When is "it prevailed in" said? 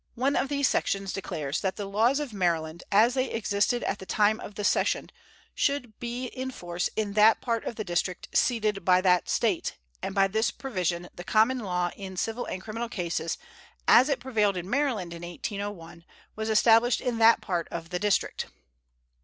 14.09-14.67